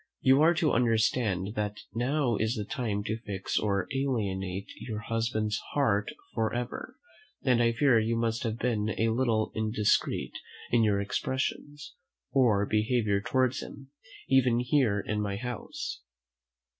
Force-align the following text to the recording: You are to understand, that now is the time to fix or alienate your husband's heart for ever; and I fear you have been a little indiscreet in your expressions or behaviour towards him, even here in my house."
You 0.21 0.41
are 0.41 0.55
to 0.55 0.71
understand, 0.71 1.53
that 1.53 1.81
now 1.93 2.35
is 2.35 2.55
the 2.55 2.65
time 2.65 3.03
to 3.03 3.19
fix 3.19 3.59
or 3.59 3.87
alienate 3.93 4.69
your 4.77 4.97
husband's 4.97 5.59
heart 5.75 6.09
for 6.33 6.51
ever; 6.51 6.97
and 7.43 7.61
I 7.61 7.71
fear 7.73 7.99
you 7.99 8.19
have 8.23 8.57
been 8.57 8.95
a 8.99 9.09
little 9.09 9.51
indiscreet 9.53 10.39
in 10.71 10.81
your 10.83 10.99
expressions 10.99 11.93
or 12.31 12.65
behaviour 12.65 13.21
towards 13.21 13.61
him, 13.61 13.91
even 14.27 14.57
here 14.61 14.99
in 14.99 15.21
my 15.21 15.35
house." 15.35 16.01